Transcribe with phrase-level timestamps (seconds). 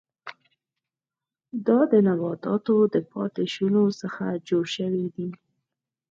[1.67, 5.29] دا د نباتاتو د پاتې شونو څخه جوړ شوي دي.